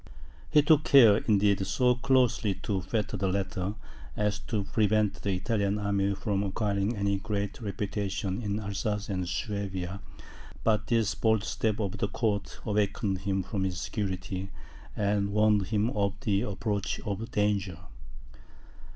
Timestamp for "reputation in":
7.61-8.59